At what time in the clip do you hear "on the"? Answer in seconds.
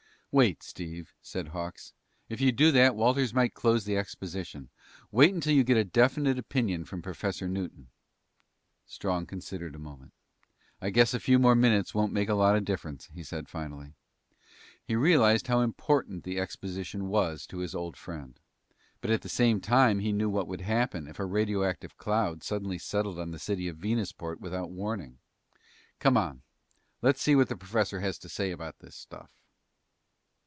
23.19-23.37